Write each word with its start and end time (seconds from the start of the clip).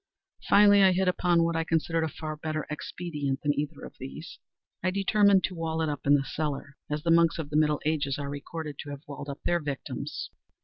Finally 0.49 0.81
I 0.81 0.93
hit 0.93 1.07
upon 1.07 1.43
what 1.43 1.55
I 1.55 1.63
considered 1.63 2.03
a 2.03 2.07
far 2.09 2.35
better 2.35 2.65
expedient 2.71 3.41
than 3.43 3.53
either 3.53 3.83
of 3.85 3.97
these. 3.99 4.39
I 4.81 4.89
determined 4.89 5.43
to 5.43 5.53
wall 5.53 5.79
it 5.83 5.89
up 5.89 6.07
in 6.07 6.15
the 6.15 6.25
cellar—as 6.25 7.03
the 7.03 7.11
monks 7.11 7.37
of 7.37 7.51
the 7.51 7.55
middle 7.55 7.79
ages 7.85 8.17
are 8.17 8.27
recorded 8.27 8.79
to 8.79 8.89
have 8.89 9.03
walled 9.07 9.29
up 9.29 9.41
their 9.43 9.59
victims. 9.59 10.31